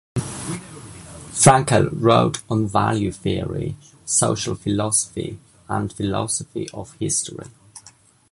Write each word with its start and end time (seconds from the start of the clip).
Frankel 1.31 1.87
wrote 1.93 2.41
on 2.49 2.65
value 2.67 3.11
theory, 3.11 3.75
social 4.03 4.55
philosophy 4.55 5.37
and 5.69 5.93
philosophy 5.93 6.67
of 6.73 6.95
history. 6.95 7.45